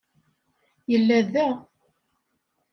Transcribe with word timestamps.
Yella 0.91 1.19
da. 1.33 1.47